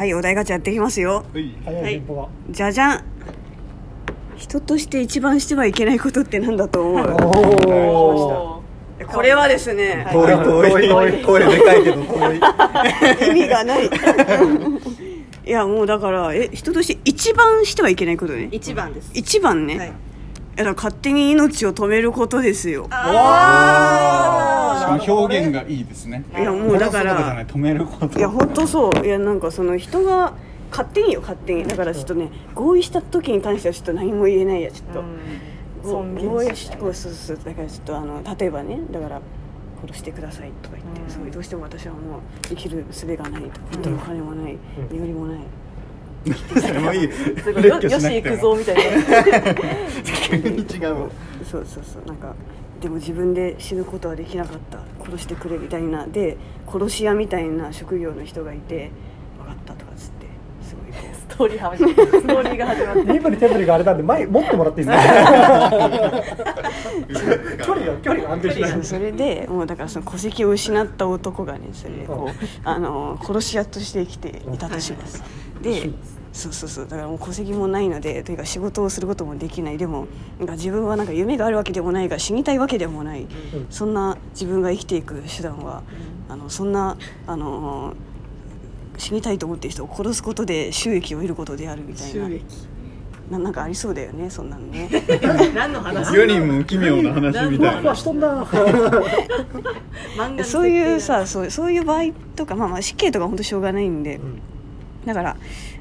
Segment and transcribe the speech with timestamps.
[0.00, 1.26] はいお題ガチャやっていきますよ。
[1.30, 1.54] はい。
[1.62, 2.02] 早い
[2.48, 3.04] じゃじゃん。
[4.34, 7.16] 人として一番してはいけないことってなんだと思う。
[7.22, 8.62] お
[9.04, 10.08] おこれはですね。
[10.10, 11.22] 遠い遠い遠い。
[11.22, 12.40] 声でかいけど遠い。
[13.28, 13.90] 意味がない。
[15.44, 18.48] いやもうだからえ人として一番してはいけないことね。
[18.52, 19.10] 一番です。
[19.12, 19.92] 一番ね、はいい
[20.60, 22.88] やだから勝手に命を止めることですよ。
[22.90, 22.96] そ
[24.96, 26.24] の表現がいいですね。
[26.36, 28.18] いやもうだから止めること。
[28.18, 29.06] いや本当そう。
[29.06, 30.34] いやなんかその人が
[30.70, 31.64] 勝手によ勝手に。
[31.64, 35.02] だからちょっとね合意した時に関してはちょっと何も言えないやちょっと、
[35.82, 37.38] ご尊合意厳しそうそうそう。
[37.44, 39.20] だからちょっとあの例えばねだから
[39.86, 41.10] 殺してくださいとか言って、うん。
[41.10, 45.40] そうどうしても私はもう生きる術がないと本当にお金もない、うん身寄りもない
[46.80, 47.04] もいい。
[47.04, 47.08] い。
[47.68, 48.82] よよし行くぞみたいな。
[50.30, 51.04] 逆に違う。
[51.04, 51.10] わ
[51.50, 52.04] そうそうそう。
[52.06, 52.34] なんか
[52.80, 54.80] でも自分で死ぬことはできなかった。
[55.04, 56.06] 殺してくれみたいな。
[56.06, 58.90] で殺し屋みたいな職業の人がいて
[59.38, 60.26] 分かったとかっつって。
[60.62, 61.16] すごいこう。
[61.16, 65.70] ストーリー始まってストーリーが始まって身振り手振りがあれなんで前持ってもらっていいですか
[67.64, 68.84] 距離が距離が安定しない。
[68.84, 72.34] それでもうだからその戸籍を失った男がねそれでこう
[72.64, 75.24] あの殺し屋として生きていたとします
[75.62, 75.90] で
[76.32, 76.84] そうそうそう。
[76.84, 79.78] だからもう戸籍もないのでというか仕事をすることもできない。
[79.78, 80.06] でも
[80.38, 83.26] なんか自分はなんか夢があるわけでもないが死にたいわけでもない、
[83.68, 85.82] そんな自分が生きていく手段は、
[86.28, 87.94] あのそんなあの
[88.96, 92.12] 死にたいと思っている人を殺すことで収益を得ることであるみたいな。
[92.28, 92.44] 収益。
[93.30, 94.90] ななんかありそうだよねそんなのね。
[95.54, 96.12] 何の話？
[96.14, 97.94] 世にも奇妙な話みたいな。
[100.44, 104.20] そういうさ設そうそういう場合とか、まあ、まあ死刑とか本当しょうがないんで、
[105.04, 105.36] だから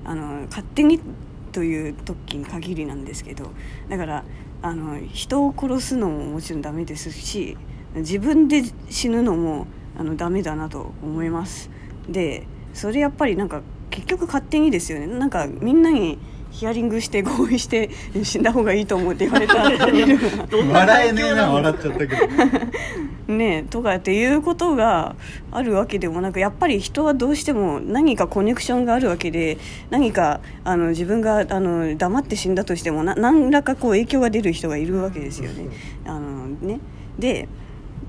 [0.06, 1.00] あの勝手に
[1.52, 3.52] という時に限りなんですけど
[3.90, 4.24] だから
[4.62, 7.58] あの人を殺すのももちろんダメですし
[7.96, 11.70] 自分で死ぬのもあのダメだなと思います。
[12.08, 15.08] でそれやっぱりなんか結局勝手にですよね。
[15.08, 16.20] なんかみんなに
[16.52, 17.90] ヒアリングして合意して
[18.24, 22.06] 死んだ方がいいと思って言われた笑えねえな笑っちゃったけ
[23.28, 23.34] ど。
[23.34, 25.16] ね とかっていうことが
[25.52, 29.58] あるわけでもなくやっぱり人はどうしても何かコネクションがあるわけで
[29.90, 35.68] 何かあの自分があの黙って死んだとしてもな何らかこう影響が出る人がいるわけですよね。
[36.06, 36.80] あのね。
[37.18, 37.48] で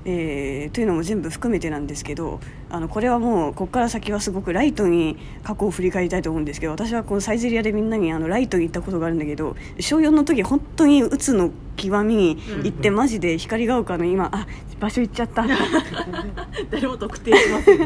[0.05, 2.39] えーというのも全部含めてなんですけど
[2.73, 14.45] あのこれはもうここから先はすごくライトに過去を振り返りたいと思うんですけど私はこのサイゼリアでみんなにあのライトに行ったことがあるんだけど小4の時本当に鬱の極みに行って、マジで光が丘の今あ
[14.79, 15.45] 場所行っちゃった。
[16.69, 17.79] 誰も特定しません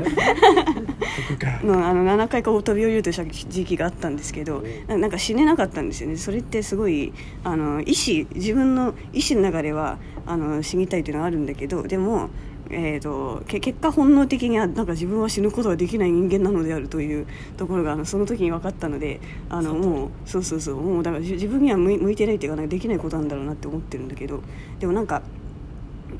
[1.65, 6.17] の あの7回か飛び降りるとした時期があったんですけどななんか死ねなかったんですよね。
[6.17, 7.13] それってすごい
[7.43, 12.29] あの意思自分の意思の中ではあの死にたいというのはあるんだけどでも、
[12.69, 17.27] えー、とけ結果本能的にはなんか自分は死ぬことができない人間なのであるという
[17.57, 24.41] ところがあのその時に分かったのであのもうそうそうそうもうだから自自分には向いてないっていうかなんかできないことなんだろうなって思ってるんだけど
[24.79, 25.21] でもなんか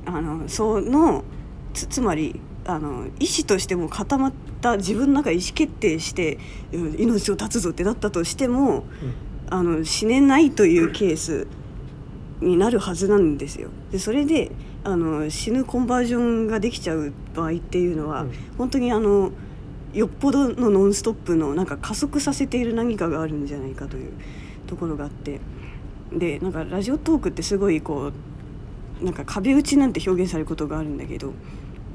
[0.06, 1.24] あのその
[1.74, 6.40] つつまりあの意思としても固まった自分の中で意思決定して
[6.72, 8.86] うん命を絶つぞってなったとしても、
[9.50, 11.48] あの死ねないというケース
[12.42, 13.70] になるはずなんですよ。
[13.92, 14.52] でそれで
[14.84, 18.32] あの死ぬコンバージョンができちゃう場合っていうのは、うん。
[18.58, 19.32] 本当にあの
[19.94, 24.12] よっぽどのノンストップのなんか加速させている何かがあるんじゃないかという
[24.68, 25.40] ところがあって。
[26.12, 28.12] でなんかラジオトークってすごいこ
[29.02, 31.34] うなんか壁打ちなんて表現されることがあるんだけど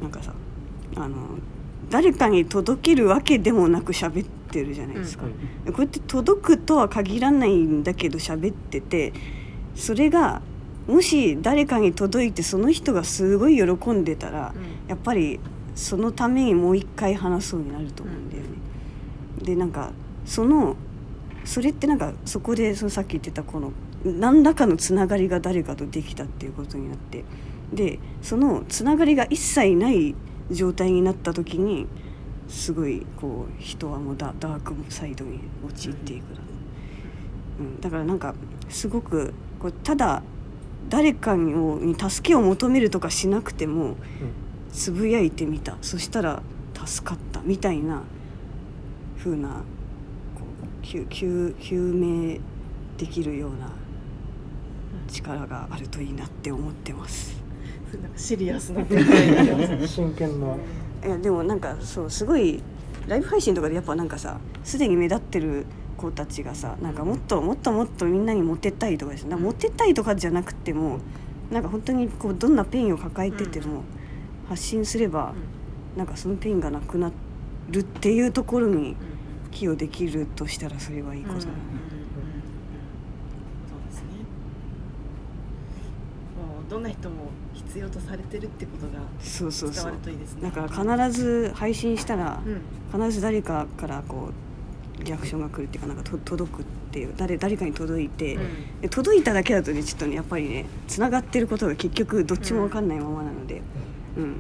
[0.01, 0.34] なんかさ
[0.97, 1.39] あの
[1.89, 5.31] 誰かに届けるわけでもなく喋ってるじゃないですか、こ
[5.78, 9.12] うやって届くとは限らないんだけど喋ってて
[9.75, 10.42] それが
[10.86, 14.53] もし誰かに届いてその人がすごい喜んでたら、
[14.88, 15.38] やっぱり
[15.75, 18.48] そのためにもう一回話そうになると思うんだよね。
[19.42, 19.92] でなんか
[20.25, 20.76] その
[21.44, 23.72] それってなんかそこでそのさっき言ってたこの
[24.04, 27.25] 何らかのつながりが誰かとできたっていうことになって
[27.72, 30.14] でそのつながりが一切ない
[30.50, 31.86] 状態になった時に
[32.48, 36.41] すごいこう人はもうダダークサイドに陥っていくな、
[37.60, 38.34] うん、だからなんか
[38.68, 40.22] すごくこうただ
[40.89, 43.97] 誰かにをに助けを求めるとかしなくても
[44.72, 45.77] つぶやいてみた。
[45.83, 46.42] そしたら
[46.84, 48.03] 助かったみたいな
[49.18, 49.54] 風なこ
[50.83, 52.41] う救救救命
[52.97, 53.71] できるような
[55.09, 57.41] 力があるといいなって思ってます。
[58.16, 58.84] シリアスな。
[59.86, 60.54] 真剣な。
[61.04, 62.62] いやでもなんかそうすごい
[63.07, 65.66] ライブ配信とかでやっぱなんかさすでに目立ってる
[66.00, 69.24] 子たちがさなんかもっともっともっとみんなにモテたいとかです。
[69.24, 70.98] なんかモテたいとかじゃなくても
[71.50, 73.82] なんか本当にこうどんなペインを抱えてても
[74.48, 75.34] 発信すれば
[75.97, 77.12] なんかそのペインがなくな
[77.68, 78.97] るっていうところに
[79.50, 81.70] 寄与できるとしたらそれはいいことだな、うんうんうん。
[83.68, 84.06] そうですね。
[86.38, 89.84] もうどんな人も必要とされてるってことがそうそうそう。
[89.84, 90.42] 伝わるといいですね。
[90.42, 93.00] だから必ず配信したら、うん。
[93.06, 94.32] 必ず誰かからこう
[95.04, 98.80] リアクションが来るっていうかなんかと届くっていう誰誰かに届いて、うん。
[98.80, 103.62] で届いただけだとねちょっとねやっぱりねつながってることが結局どっちも分かんないままなので、
[104.16, 104.36] うん。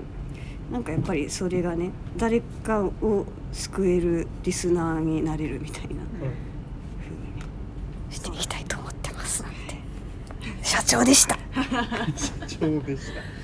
[0.72, 7.42] なんかやっぱりそれがね誰かを救えるリスナーになれるみたいな風にね
[8.10, 9.58] していきたいと思ってますなんて
[10.62, 11.36] 社長でした。
[12.16, 13.39] 社長でした